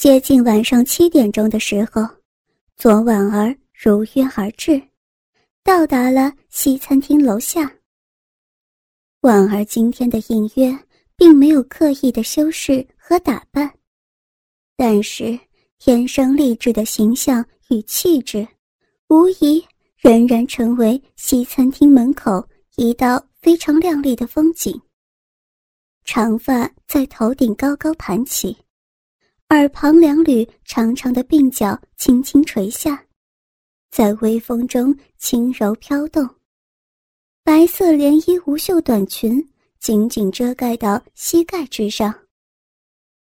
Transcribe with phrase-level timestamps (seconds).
[0.00, 2.00] 接近晚上七点钟的时候，
[2.78, 4.80] 左婉儿如约而至，
[5.62, 7.70] 到达了西餐厅楼下。
[9.20, 10.74] 婉儿今天的应约
[11.18, 13.70] 并没有刻意的修饰和打扮，
[14.74, 15.38] 但是
[15.78, 18.48] 天生丽质的形象与气质，
[19.10, 19.62] 无疑
[19.98, 22.42] 仍然成为西餐厅门口
[22.76, 24.80] 一道非常亮丽的风景。
[26.06, 28.56] 长发在头顶高高盘起，
[29.50, 33.04] 耳旁两缕长长的鬓角轻轻垂下，
[33.90, 36.28] 在微风中轻柔飘动。
[37.42, 39.44] 白色连衣无袖短裙
[39.80, 42.14] 紧紧遮盖到膝盖之上，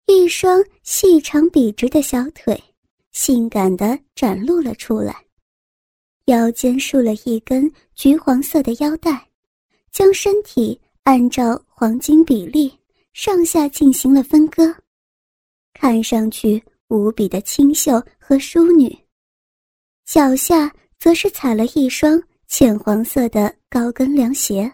[0.06, 2.58] 一双细长笔直的小腿
[3.12, 5.26] 性感的展露了出来，
[6.28, 9.28] 腰间束了一根橘黄色的腰带，
[9.92, 12.74] 将身体按照黄金比例
[13.12, 14.74] 上下进行了分割，
[15.74, 18.98] 看上去无比的清秀和淑女。
[20.06, 22.22] 脚下则是踩了一双。
[22.50, 24.72] 浅黄色的高跟凉鞋，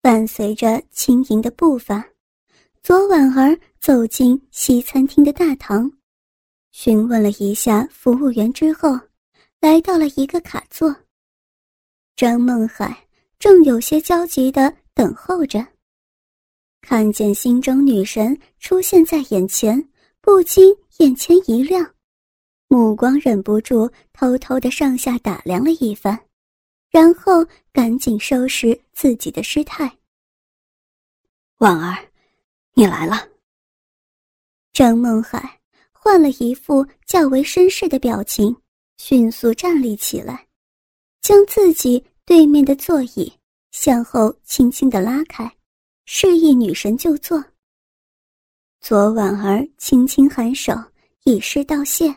[0.00, 2.04] 伴随着轻盈的步伐，
[2.82, 5.88] 左婉儿走进西餐厅的大堂，
[6.72, 8.98] 询问了一下服务员之后，
[9.60, 10.92] 来到了一个卡座。
[12.16, 13.06] 张梦海
[13.38, 15.64] 正有些焦急的等候着，
[16.88, 19.76] 看见心中女神出现在眼前，
[20.20, 21.84] 不禁眼前一亮。
[22.68, 26.16] 目光忍不住偷偷的上下打量了一番，
[26.88, 29.98] 然后赶紧收拾自己的失态。
[31.58, 32.06] 婉儿，
[32.74, 33.28] 你来了。
[34.72, 35.58] 张梦海
[35.90, 38.56] 换了一副较为绅士的表情，
[38.96, 40.46] 迅速站立起来，
[41.20, 43.32] 将自己对面的座椅
[43.72, 45.52] 向后轻轻的拉开，
[46.06, 47.44] 示意女神就坐。
[48.80, 50.72] 左婉儿轻轻颔首，
[51.24, 52.14] 以示道谢。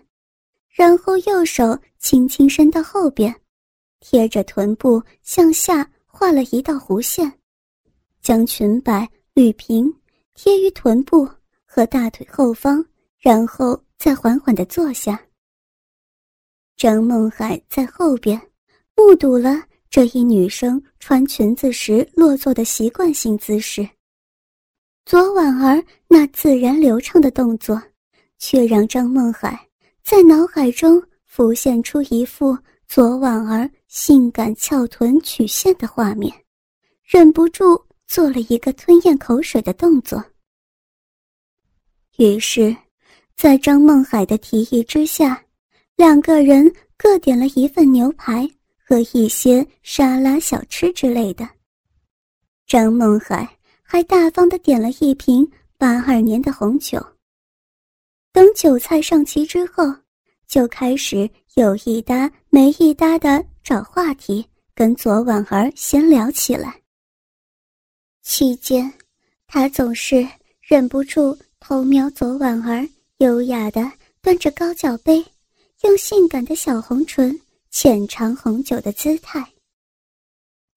[0.70, 3.36] 然后右手轻轻伸到后边，
[4.00, 7.40] 贴着臀部向下画了一道弧线，
[8.22, 9.92] 将裙摆捋平，
[10.36, 11.28] 贴于臀部
[11.66, 12.86] 和大腿后方，
[13.18, 15.20] 然后再缓缓地坐下。
[16.78, 18.40] 张梦海在后边
[18.96, 23.88] 目睹了这一女生穿裙子时落座的习惯性姿势，
[25.04, 27.82] 左婉儿那自然流畅的动作，
[28.38, 29.60] 却让张梦海。
[30.04, 32.56] 在脑海中浮现出一副
[32.88, 36.32] 左婉儿性感翘臀曲线的画面，
[37.04, 40.24] 忍不住做了一个吞咽口水的动作。
[42.18, 42.76] 于是，
[43.36, 45.44] 在张梦海的提议之下，
[45.96, 48.48] 两个人各点了一份牛排
[48.90, 51.48] 和一些沙拉、小吃之类的。
[52.66, 53.48] 张梦海
[53.84, 57.00] 还大方的点了一瓶八二年的红酒。
[58.32, 59.84] 等酒菜上齐之后，
[60.48, 66.82] 就开始有一搭没一搭的找话题跟左婉儿闲聊起来。
[68.24, 68.92] 期间，
[69.46, 70.28] 他总是
[70.62, 75.24] 忍不住偷瞄左婉儿优雅的端着高脚杯，
[75.84, 77.40] 用性感的小红唇
[77.72, 79.54] 浅尝红酒的姿态。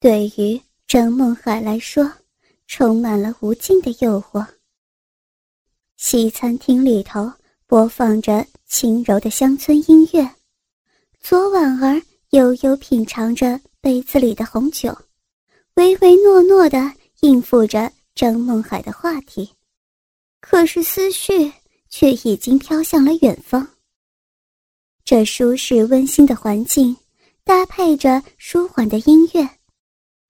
[0.00, 2.12] 对于张梦海来说，
[2.66, 4.46] 充满了无尽的诱惑。
[5.96, 7.32] 西餐厅里头。
[7.64, 10.30] 播放着轻柔的乡村音乐，
[11.22, 12.02] 左婉儿
[12.32, 14.94] 悠悠品尝着杯子里的红酒，
[15.76, 19.50] 唯唯诺诺地应付着张梦海的话题，
[20.42, 21.50] 可是思绪
[21.88, 23.66] 却已经飘向了远方。
[25.14, 26.96] 这舒适温馨的环境，
[27.44, 29.46] 搭配着舒缓的音乐，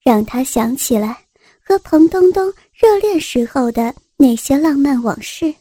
[0.03, 1.25] 让他想起来
[1.61, 5.55] 和彭东东热恋时候的那些浪漫往事。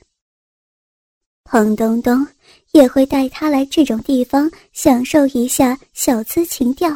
[1.44, 2.26] 彭东东
[2.72, 6.90] 也会带他来这种地方享受一下小资情调，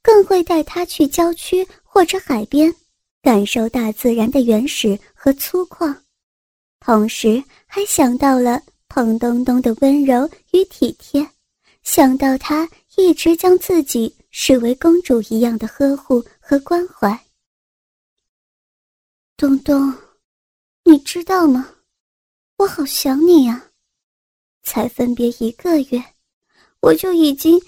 [0.00, 2.72] 更会带他去郊区或者海边，
[3.22, 5.92] 感受大自然的原始和粗犷，
[6.78, 11.28] 同时还想到了彭东东的温柔与体贴，
[11.82, 17.18] 想到他一直将自己视为公主一样的呵护和关怀。
[19.36, 19.92] 东东，
[20.84, 21.74] 你知道吗？
[22.58, 23.70] 我好想你呀！
[24.62, 26.04] 才分别一个月，
[26.80, 27.58] 我就已经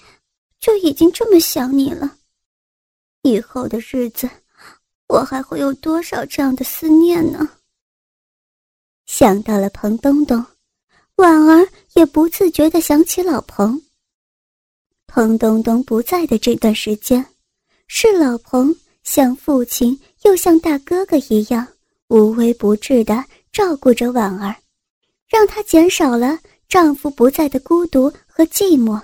[0.59, 2.19] 就已经这么想你了。
[3.23, 4.29] 以后的日子，
[5.07, 7.57] 我还会有多少这样的思念呢？
[9.07, 10.45] 想到了彭东东，
[11.15, 13.82] 婉儿也不自觉的想起老彭。
[15.15, 17.23] 彭东东不在的这段时间，
[17.85, 21.67] 是老彭像父亲又像大哥哥一样
[22.07, 24.55] 无微不至的照顾着婉儿。
[25.29, 28.99] 让她减少了丈夫不在的孤独和寂寞。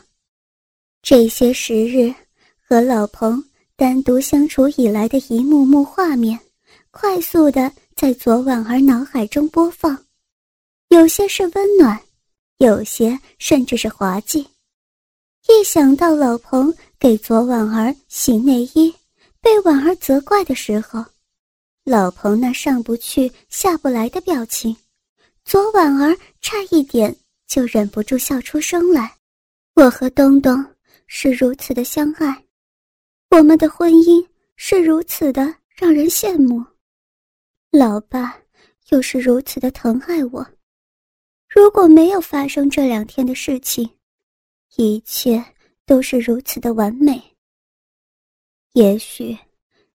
[1.03, 2.11] 这些时日
[2.59, 3.43] 和老彭
[3.75, 6.39] 单独相处以来的一幕幕画面，
[6.89, 9.95] 快速的在左婉儿脑海中播放，
[10.87, 11.99] 有些是温暖，
[12.57, 14.47] 有些甚至是滑稽。
[15.47, 18.93] 一想到老彭给左婉儿洗内衣，
[19.41, 21.03] 被婉儿责怪的时候，
[21.83, 24.75] 老彭那上不去下不来的表情，
[25.45, 27.15] 左婉儿差一点
[27.47, 29.15] 就忍不住笑出声来。
[29.75, 30.63] 我和东东
[31.07, 32.43] 是如此的相爱，
[33.31, 34.23] 我们的婚姻
[34.55, 36.63] 是如此的让人羡慕，
[37.71, 38.37] 老爸
[38.89, 40.45] 又是如此的疼爱我。
[41.47, 43.89] 如果没有发生这两天的事情，
[44.81, 45.43] 一切
[45.85, 47.21] 都是如此的完美。
[48.71, 49.37] 也许，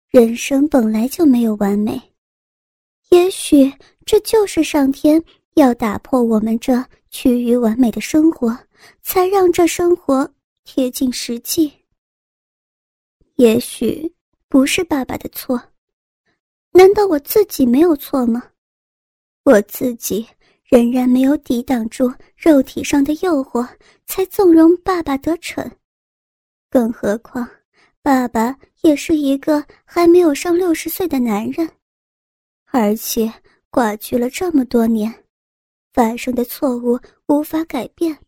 [0.09, 1.99] 人生本来就没有完美。
[3.09, 3.73] 也许
[4.05, 5.23] 这就是上天
[5.55, 8.55] 要打破我们这趋于完美的生活，
[9.01, 10.31] 才让这生活
[10.65, 11.73] 贴近实际。
[13.37, 14.15] 也许
[14.51, 15.59] 不是爸爸的错，
[16.73, 18.51] 难道我自己没有错吗？
[19.45, 20.27] 我自己。
[20.65, 23.69] 仍然没有抵挡住肉体上的诱惑，
[24.07, 25.71] 才纵容爸爸得逞。
[26.71, 27.49] 更何况，
[28.03, 31.71] 爸爸也是一个还没有上六十岁的男人，
[32.73, 33.33] 而且
[33.71, 35.13] 寡居了这么多年，
[35.93, 38.19] 发生的错误无法改变。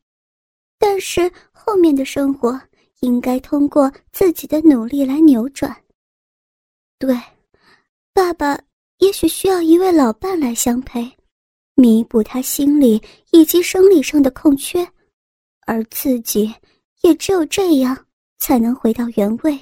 [0.78, 2.60] 但是后面的生活
[3.00, 5.74] 应该通过自己的努力来扭转。
[6.98, 7.18] 对，
[8.12, 8.60] 爸爸
[8.98, 11.15] 也许需要一位老伴来相陪。
[11.78, 13.00] 弥补他心理
[13.32, 14.86] 以及生理上的空缺，
[15.66, 16.50] 而自己
[17.02, 18.06] 也只有这样
[18.38, 19.60] 才能回到原位。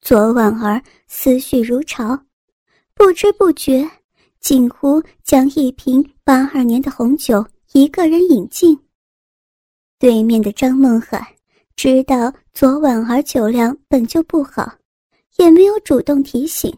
[0.00, 2.16] 左婉儿思绪如潮，
[2.94, 3.84] 不知不觉，
[4.38, 8.78] 近乎将一瓶八二年的红酒一个人饮尽。
[9.98, 11.34] 对面的张梦海
[11.74, 14.72] 知道左婉儿酒量本就不好，
[15.36, 16.72] 也没有主动提醒，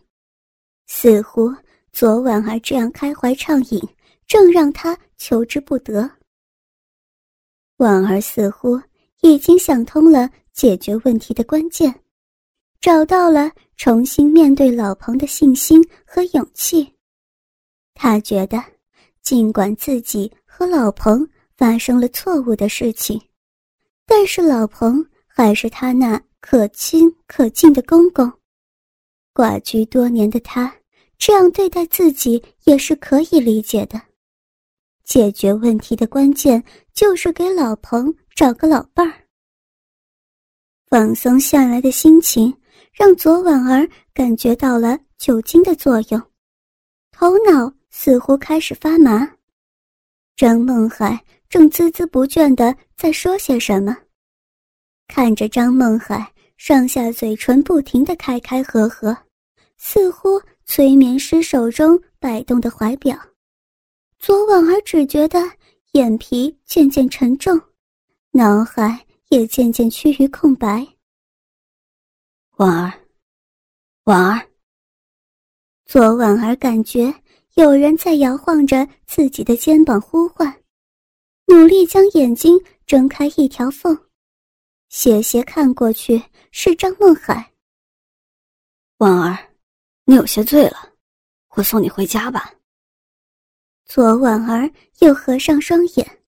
[0.87, 1.55] 似乎。
[1.93, 3.81] 昨晚儿这样开怀畅饮，
[4.27, 6.11] 正让他求之不得。
[7.77, 8.81] 婉儿似乎
[9.23, 11.93] 已经想通了解决问题的关键，
[12.81, 16.95] 找到了重新面对老彭的信心和勇气。
[17.95, 18.63] 他觉得，
[19.23, 23.21] 尽管自己和老彭发生了错误的事情，
[24.07, 28.33] 但是老彭还是他那可亲可敬的公公。
[29.35, 30.80] 寡居多年的他。
[31.21, 34.01] 这样对待自己也是可以理解的。
[35.05, 36.65] 解决问题的关键
[36.95, 39.15] 就是给老彭找个老伴儿。
[40.87, 42.53] 放松下来的心情
[42.91, 46.21] 让左婉儿感觉到了酒精的作用，
[47.13, 49.31] 头脑似乎开始发麻。
[50.37, 53.95] 张梦海正孜孜不倦地在说些什么，
[55.07, 59.15] 看着张梦海上下嘴唇不停地开开合合，
[59.77, 60.41] 似乎。
[60.73, 63.19] 催眠师手中摆动的怀表，
[64.21, 65.41] 左婉儿只觉得
[65.95, 67.61] 眼皮渐渐沉重，
[68.31, 70.87] 脑海也渐渐趋于空白。
[72.59, 72.93] 婉儿，
[74.05, 74.49] 婉儿。
[75.87, 77.13] 左婉儿感觉
[77.55, 80.63] 有人在摇晃着自己的肩膀呼唤，
[81.47, 83.99] 努力将眼睛睁开一条缝，
[84.89, 86.23] 斜斜看过去
[86.53, 87.55] 是张梦海。
[88.99, 89.50] 婉儿。
[90.11, 90.93] 你有些醉了，
[91.51, 92.53] 我送你回家吧。
[93.85, 96.19] 左婉儿又合上双眼，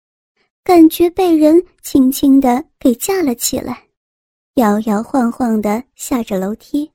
[0.62, 3.88] 感觉被人轻轻的给架了起来，
[4.54, 6.88] 摇摇晃晃的下着楼梯。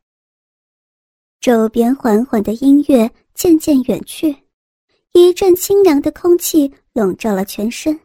[1.42, 4.34] 周边缓缓的音乐渐渐远去，
[5.12, 8.00] 一阵清凉的空气笼罩了全身，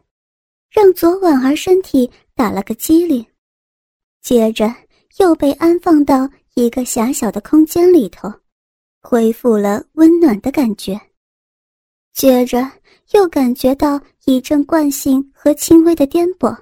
[0.69, 3.25] 让左婉儿身体打了个激灵，
[4.21, 4.75] 接着
[5.19, 8.29] 又被安放到一个狭小的空间里头。
[9.05, 10.99] 恢复了温暖的感觉，
[12.13, 12.71] 接着
[13.11, 16.57] 又感觉到一阵惯性和轻微的颠簸，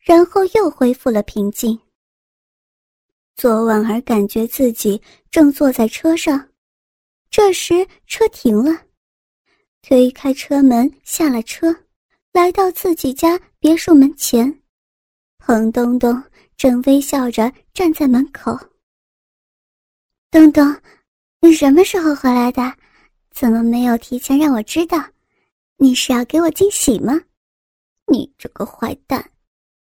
[0.00, 1.78] 然后又恢复了平静。
[3.36, 6.48] 左婉儿感觉自己正坐在车上，
[7.30, 8.76] 这时车停了，
[9.80, 11.74] 推开车门下了车，
[12.32, 14.62] 来到自己家别墅门前，
[15.38, 16.20] 彭东东
[16.56, 18.58] 正微笑着站在门口。
[20.28, 20.76] 东东。
[21.40, 22.62] 你什么时候回来的？
[23.30, 25.02] 怎么没有提前让我知道？
[25.76, 27.20] 你是要给我惊喜吗？
[28.06, 29.24] 你这个坏蛋，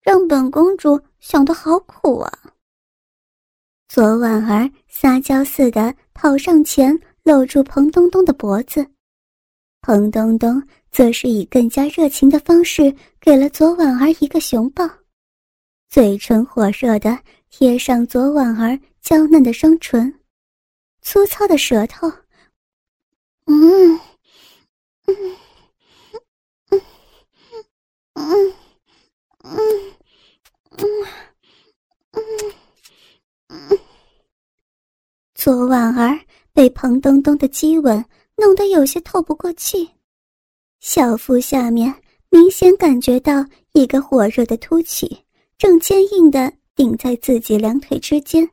[0.01, 2.31] 让本公主想的好苦啊！
[3.87, 8.85] 左婉儿撒娇似的跑上前，搂住彭东东的脖子。
[9.81, 14.87] 彭东东则是以更加热情的方式给了左婉儿一个熊抱，
[15.89, 17.17] 嘴唇火热的
[17.49, 20.13] 贴上左婉儿娇嫩的双唇，
[21.01, 22.11] 粗糙的舌头。
[23.45, 23.99] 嗯，
[25.05, 25.35] 嗯。
[35.33, 36.19] 昨婉儿
[36.53, 39.89] 被彭东东的激吻弄得有些透不过气，
[40.79, 41.95] 小腹下面
[42.29, 45.25] 明显感觉到一个火热的凸起
[45.57, 48.47] 正坚硬的顶在自己两腿之间。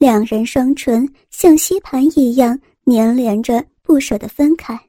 [0.00, 4.80] 两人双唇像吸盘一样粘连着，不舍得分开。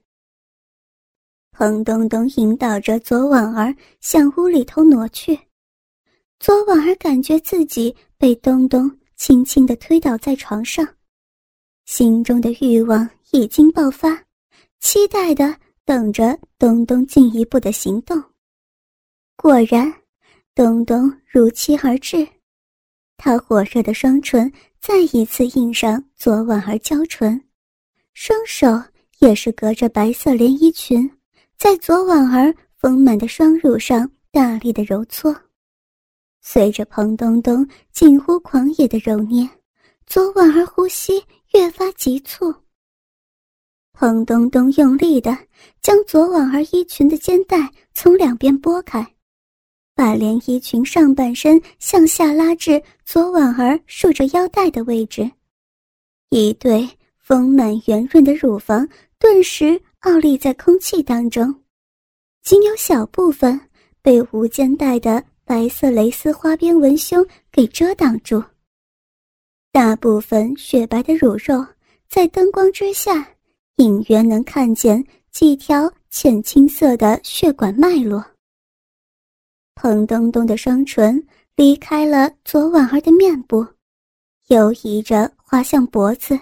[1.51, 5.37] 彭东东引导着左婉儿向屋里头挪去，
[6.39, 10.87] 左婉儿感觉自己被东东轻轻的推倒在床上，
[11.85, 14.23] 心中的欲望已经爆发，
[14.79, 15.55] 期待的。
[15.83, 18.23] 等着东东进一步的行动，
[19.35, 19.91] 果然，
[20.55, 22.25] 东东如期而至。
[23.23, 27.39] 他火热的双唇再一次印上左婉儿娇唇，
[28.15, 28.67] 双手
[29.19, 31.07] 也是隔着白色连衣裙，
[31.55, 35.39] 在左婉儿丰满的双乳上大力的揉搓。
[36.41, 39.47] 随着彭东东近乎狂野的揉捏，
[40.07, 41.23] 左婉儿呼吸
[41.53, 42.51] 越发急促。
[43.93, 45.37] 彭东东用力的
[45.79, 49.05] 将左婉儿衣裙的肩带从两边拨开，
[50.01, 55.29] 把连衣裙上半身向下拉至左婉儿束着腰带的位置，
[56.31, 56.89] 一对
[57.19, 58.89] 丰满圆润的乳房
[59.19, 61.53] 顿时傲立在空气当中，
[62.41, 63.61] 仅有小部分
[64.01, 68.43] 被无肩带的白色蕾丝花边文胸给遮挡住，
[69.71, 71.63] 大部分雪白的乳肉
[72.09, 73.27] 在灯光之下。
[73.75, 78.25] 隐约能看见几条浅青色的血管脉络。
[79.83, 81.19] 彭东东的双唇
[81.55, 83.65] 离开了左婉儿的面部，
[84.45, 86.39] 游移着滑向脖子，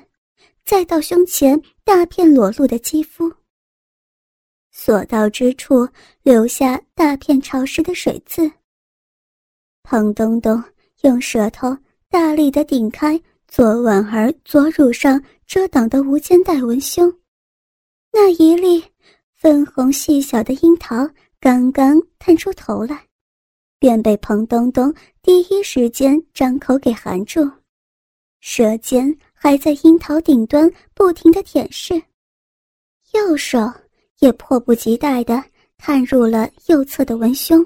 [0.66, 3.34] 再到胸前大片裸露的肌肤。
[4.72, 5.88] 所到之处
[6.22, 8.52] 留下大片潮湿的水渍。
[9.84, 10.62] 彭东东
[11.04, 11.78] 用舌头
[12.10, 13.18] 大力的顶开
[13.48, 17.10] 左婉儿左乳上遮挡的无肩带文胸。
[18.12, 18.84] 那一粒
[19.34, 23.06] 粉红细小的樱桃刚刚探出头来，
[23.80, 27.50] 便被彭东东第一时间张口给含住，
[28.42, 32.04] 舌尖还在樱桃顶端不停的舔舐，
[33.14, 33.60] 右手
[34.20, 35.42] 也迫不及待地
[35.78, 37.66] 探入了右侧的文胸，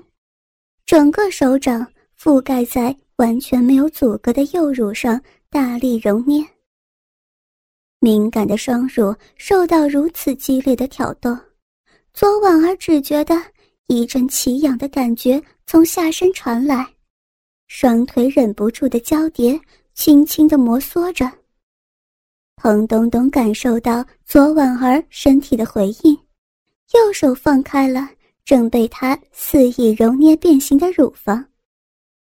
[0.86, 1.86] 整个手掌
[2.18, 6.46] 覆盖在完全没有阻隔的右乳上，大力揉捏。
[8.00, 11.36] 敏感的双乳受到如此激烈的挑逗，
[12.14, 13.36] 左婉儿只觉得
[13.88, 16.88] 一阵奇痒的感觉从下身传来，
[17.68, 19.60] 双腿忍不住的交叠，
[19.94, 21.30] 轻轻的摩挲着。
[22.56, 26.14] 彭东东感受到左婉儿身体的回应，
[26.94, 28.10] 右手放开了
[28.46, 31.46] 正被他肆意揉捏变形的乳房，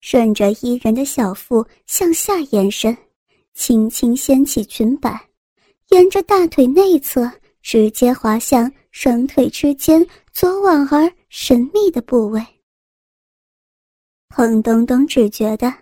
[0.01, 2.97] 顺着伊人的小腹向下延伸，
[3.55, 5.21] 轻轻掀起裙摆。
[5.89, 7.31] 沿着大腿内侧
[7.63, 12.45] 直接滑向双腿之间左婉儿神秘的部位。
[14.29, 15.73] 彭东东只觉得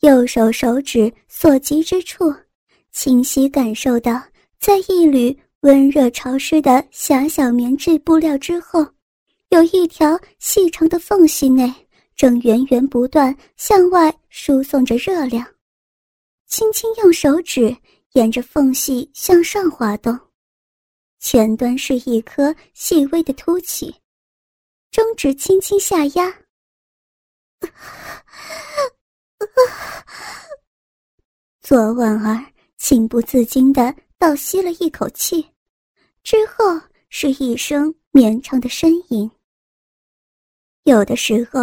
[0.00, 2.32] 右手手指所及之处，
[2.92, 4.22] 清晰感受到，
[4.58, 8.86] 在一缕温热潮湿的狭小棉质布料之后，
[9.48, 11.72] 有一条细长的缝隙内
[12.14, 15.46] 正源源不断向外输送着热量。
[16.46, 17.76] 轻轻用手指。
[18.12, 20.18] 沿着缝隙向上滑动，
[21.20, 23.94] 前端是一颗细微的凸起，
[24.90, 26.34] 中指轻轻下压。
[31.60, 32.44] 左婉儿
[32.76, 35.46] 情不自禁的倒吸了一口气，
[36.22, 36.64] 之后
[37.08, 39.30] 是一声绵长的呻吟。
[40.84, 41.60] 有的时候，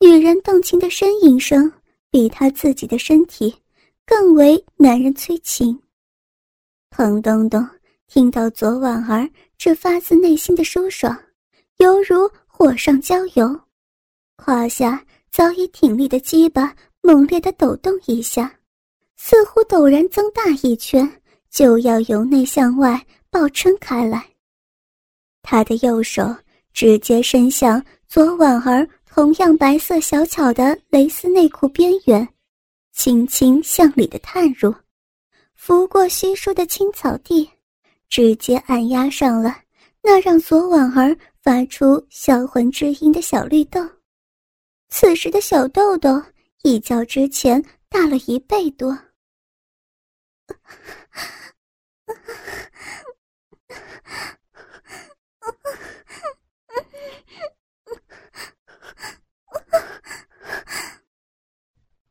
[0.00, 1.72] 女人动情的呻吟声
[2.10, 3.62] 比她自己的身体。
[4.08, 5.82] 更为男人催情。
[6.90, 7.68] 彭东东
[8.06, 11.12] 听到左婉儿这发自内心的舒爽，
[11.78, 13.60] 犹如火上浇油，
[14.38, 18.50] 胯下早已挺立的鸡巴猛烈的抖动一下，
[19.18, 21.06] 似乎陡然增大一圈，
[21.50, 22.98] 就要由内向外
[23.28, 24.26] 爆撑开来。
[25.42, 26.34] 他的右手
[26.72, 32.26] 直接伸向左婉儿同样白色小巧的蕾丝内裤边缘。
[32.90, 34.74] 轻轻向里的探入，
[35.54, 37.50] 拂过稀疏的青草地，
[38.08, 39.58] 直接按压上了
[40.02, 41.14] 那让左婉儿
[41.46, 43.80] 发出销魂之音的小绿豆。
[44.88, 46.20] 此时的小豆豆
[46.64, 48.98] 已较之前大了一倍多。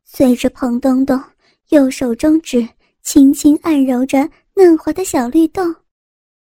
[0.02, 1.22] 随着彭东东
[1.68, 2.66] 右手中指
[3.02, 5.62] 轻轻按揉着嫩滑的小绿豆，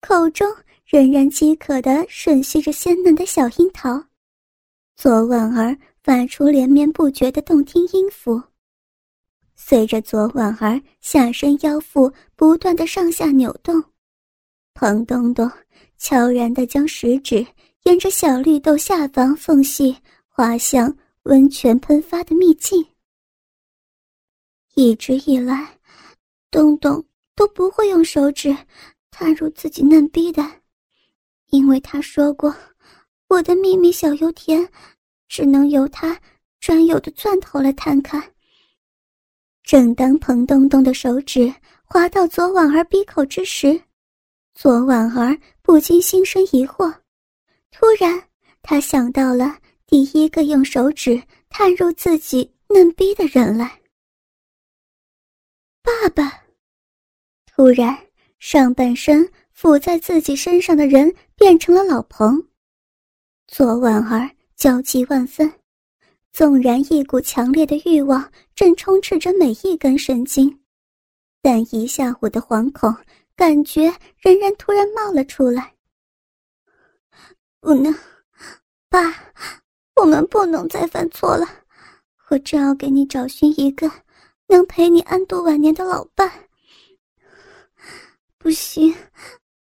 [0.02, 0.52] 口中
[0.92, 4.04] 仍然饥渴地吮吸着鲜嫩的小樱桃，
[4.98, 8.44] 左婉儿发出连绵不绝的动听音符。
[9.56, 13.82] 随着左婉儿下身腰腹不断的上下扭动，
[14.74, 15.50] 彭东东
[15.98, 17.48] 悄然地将食指
[17.84, 19.96] 沿着小绿豆下方缝隙
[20.28, 20.94] 滑向
[21.24, 22.86] 温泉喷发的秘境。
[24.76, 25.80] 一直以来，
[26.50, 27.02] 东东
[27.34, 28.54] 都不会用手指
[29.10, 30.46] 探入自己嫩逼的，
[31.52, 32.54] 因为他说过，
[33.28, 34.68] 我的秘密小油田
[35.28, 36.20] 只能由他
[36.60, 38.22] 专有的钻头来探看。
[39.64, 41.54] 正当彭东东的手指
[41.84, 43.80] 滑到左婉儿鼻口之时，
[44.54, 46.92] 左婉儿不禁心生疑惑。
[47.70, 48.22] 突然，
[48.62, 53.80] 他想到了第一个用手指探入自己嫩逼的人来。
[55.84, 56.44] 爸爸！
[57.46, 57.98] 突然，
[58.40, 62.40] 上半身伏在自己身上的人变成了老彭。
[63.48, 65.52] 左婉儿焦急万分，
[66.32, 70.62] 纵然一股强烈的欲望正充斥着每一根神经，
[71.42, 72.96] 但一下午的惶恐
[73.36, 75.74] 感觉仍然突然冒了出来。
[77.60, 77.92] 不能，
[78.88, 79.12] 爸，
[79.96, 81.48] 我们不能再犯错了。
[82.30, 83.92] 我正要给你找寻一个。
[84.46, 86.30] 能陪你安度晚年的老伴，
[88.38, 88.94] 不行，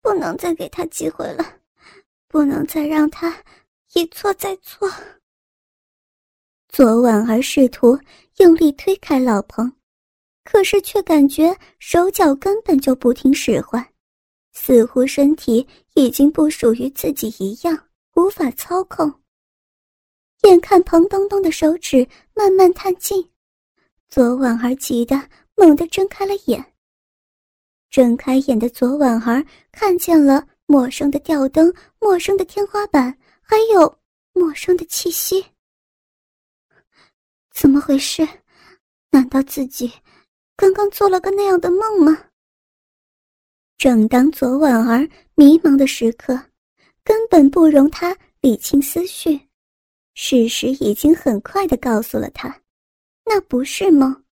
[0.01, 1.60] 不能再给他机会了，
[2.31, 3.37] 不能再让他
[3.95, 4.89] 一错再错。
[6.69, 7.99] 左婉儿试图
[8.37, 9.73] 用力推开老彭，
[10.45, 13.85] 可是却感觉手脚根本就不听使唤，
[14.53, 17.77] 似乎身体已经不属于自己一样，
[18.15, 19.13] 无法操控。
[20.45, 23.29] 眼看彭东东的手指慢慢探近。
[24.09, 25.21] 左婉儿急得
[25.57, 26.65] 猛地睁开了眼。
[27.91, 33.99] 睁开眼的左婉儿看见了陌生的吊灯、陌生的天花板，还有
[34.33, 35.45] 陌生的气息。
[37.51, 38.27] 怎么回事？
[39.11, 39.93] 难道自己
[40.57, 42.27] 刚刚做了个那样的梦吗？
[43.77, 46.39] 正当左婉儿迷茫的时刻，
[47.05, 49.39] 根本不容她理清思绪。
[50.15, 52.63] 事实已经很快的告诉了她。
[53.25, 54.25] 那不是梦，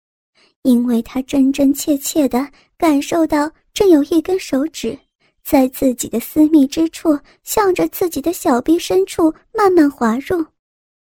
[0.63, 4.99] 因为他真真切切的感受到，正有一根手指
[5.47, 10.45] 在自己的私密之处，向着自己的小臂深处慢慢滑入，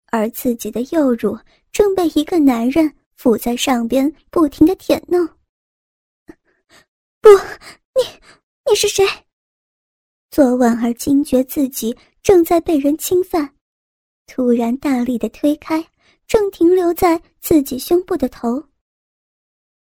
[0.06, 1.38] 而自己的右乳
[1.74, 2.90] 正被一个男人
[3.20, 5.28] 抚在上边，不停的舔弄。
[7.20, 7.28] 不，
[7.94, 8.08] 你，
[8.70, 9.06] 你是谁？
[10.30, 13.54] 左婉儿惊觉自己正在被人侵犯，
[14.28, 15.86] 突然大力的推开。
[16.26, 18.64] 正停留在自己胸部的头，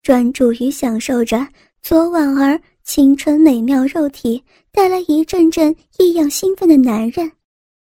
[0.01, 1.45] 专注于享受着
[1.81, 7.31] 左婉儿青春美妙肉体带来一阵阵异样兴奋的男人，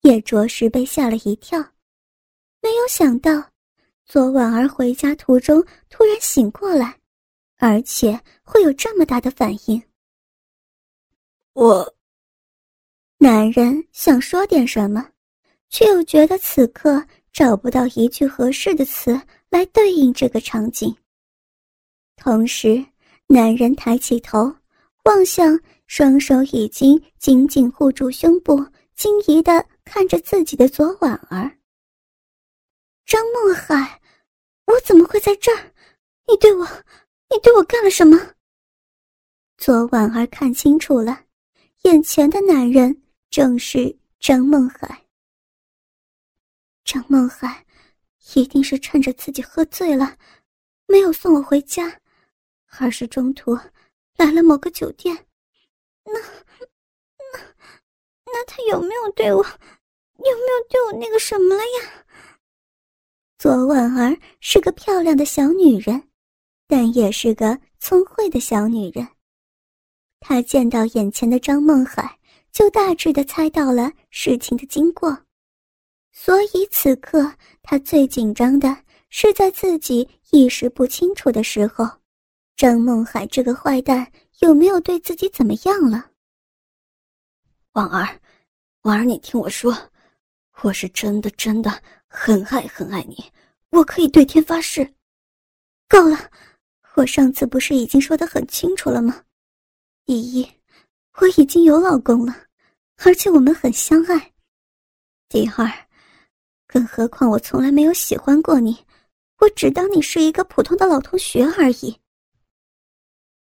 [0.02, 1.60] 也着实被吓了一跳。
[2.62, 3.52] 没有想到，
[4.06, 6.98] 昨晚儿回家途中突然醒过来，
[7.58, 9.82] 而且会有这么大的反应。
[11.54, 11.94] 我，
[13.18, 15.10] 男人想说点什么，
[15.70, 17.06] 却又觉得此刻。
[17.34, 20.96] 找不到一句合适的词来对应这个场景。
[22.16, 22.86] 同时，
[23.26, 24.56] 男人抬起头，
[25.04, 31.58] 望向双手已经紧紧护住胸部、惊疑的看着自己的左婉儿。
[33.06, 34.02] 张梦海，
[34.66, 35.74] 我怎么会在这儿？
[36.28, 36.66] 你对我，
[37.30, 38.18] 你对我干了什么？
[39.58, 41.26] 左婉儿看清楚了，
[41.84, 45.06] 眼前的男人正是张梦海。
[46.86, 47.66] 张梦海
[48.36, 50.18] 一定是趁着自己喝醉了，
[50.88, 52.00] 没有送我回家，
[52.80, 53.58] 而是中途
[54.18, 55.26] 来了某个酒店。
[56.06, 57.40] 那、那、
[58.26, 62.06] 那他有没有对我，有没有对我那个什么了呀？
[63.38, 66.10] 左婉儿是个漂亮的小女人，
[66.68, 69.08] 但也是个聪慧的小女人。
[70.20, 72.18] 她见到眼前的张梦海，
[72.52, 75.26] 就大致的猜到了事情的经过。
[76.14, 78.78] 所以此刻他最紧张的
[79.10, 81.86] 是在自己意识不清楚的时候，
[82.56, 86.12] 张梦海这个坏蛋有没有对自己怎么样了？
[87.74, 88.20] 婉儿，
[88.84, 89.76] 婉儿，你听我说，
[90.62, 93.32] 我是真的真的很爱很爱你，
[93.72, 94.94] 我可以对天发誓。
[95.90, 96.18] 够了，
[96.96, 99.24] 我上次不是已经说的很清楚了吗？
[100.06, 100.48] 第一，
[101.20, 102.36] 我已经有老公了，
[103.04, 104.32] 而且我们很相爱。
[105.28, 105.68] 第二，
[106.68, 108.86] 更何况我从来没有喜欢过你，
[109.40, 112.00] 我只当你是一个普通的老同学而已。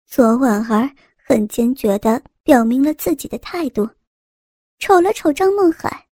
[0.07, 3.87] 左婉儿很坚决的表明了自己的态度，
[4.79, 6.07] 瞅了瞅张梦海，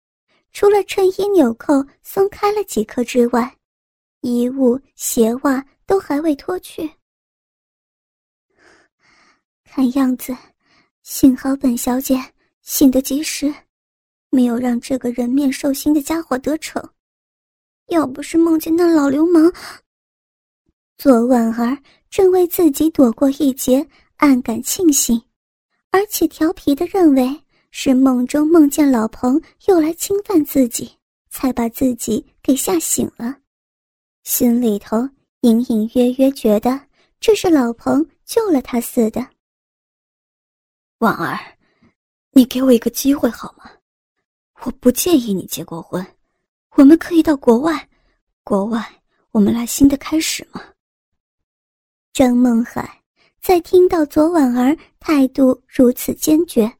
[0.51, 3.56] 除了衬衣纽扣松开了几颗之外，
[4.21, 6.89] 衣物鞋袜都还未脱去。
[9.63, 10.36] 看样子，
[11.03, 12.19] 幸好本小姐
[12.62, 13.53] 醒得及时，
[14.32, 16.84] 没有让这个人面兽心的家伙得逞。
[17.88, 19.53] 要不是梦见那老流氓，
[20.97, 21.77] 左婉儿
[22.10, 23.86] 正为自己躲过一劫
[24.17, 25.21] 暗感庆幸，
[25.91, 30.91] 而且调皮的认为是梦中梦见老彭又来侵犯自己，
[31.29, 33.36] 才把自己给吓醒了，
[34.23, 35.10] 心里头
[35.41, 36.79] 隐隐约约觉得
[37.19, 39.27] 这是老彭救了他似的。
[40.99, 41.38] 婉儿，
[42.32, 43.69] 你给我一个机会好吗？
[44.62, 46.06] 我不介意你结过婚，
[46.77, 47.89] 我们可以到国外，
[48.43, 49.01] 国外
[49.32, 50.63] 我们来新的开始吗？
[52.13, 53.02] 张梦海
[53.41, 56.71] 在听到左婉儿态度如此坚决，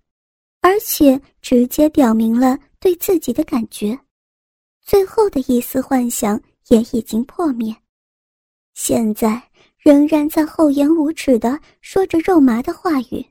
[0.62, 4.00] 而且直接表明了对自己的感觉，
[4.82, 7.76] 最后的一丝幻想也已经破灭，
[8.76, 9.41] 现在
[9.80, 13.26] 仍然在厚颜无耻的说着肉麻的话语。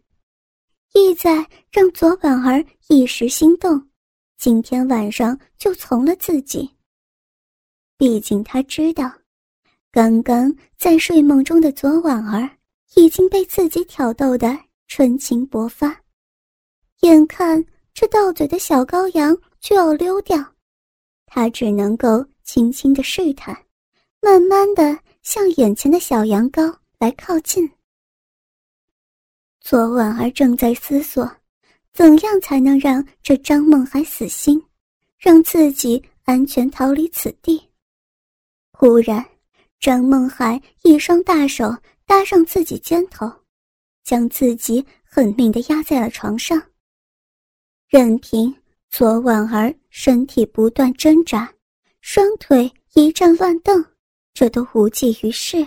[0.95, 3.89] 意在让左婉儿一时心动，
[4.37, 6.69] 今天晚上就从了自己。
[7.97, 9.11] 毕竟他知道，
[9.93, 12.49] 刚刚在睡梦中的左婉儿
[12.95, 16.01] 已经被自己挑逗的春情勃发，
[17.01, 20.43] 眼看这到嘴的小羔羊就要溜掉，
[21.27, 23.55] 他只能够轻轻的试探，
[24.23, 27.71] 慢慢的向眼前的小羊羔来靠近。
[29.61, 31.31] 左婉儿正在思索，
[31.93, 34.65] 怎样才能让这张梦海死心，
[35.19, 37.63] 让自己安全逃离此地。
[38.73, 39.23] 忽然，
[39.83, 43.29] 张梦涵一双大手搭上自己肩头，
[44.05, 46.63] 将自己狠命的压在了床上。
[47.89, 48.55] 任凭
[48.89, 51.53] 左婉儿身体不断挣扎，
[52.01, 53.85] 双腿一阵乱蹬，
[54.33, 55.67] 这都无济于事。